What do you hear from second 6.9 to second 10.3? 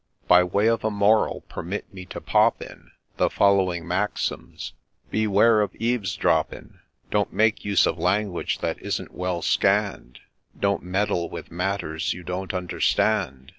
Don't make use of language that isn't well scann'd!—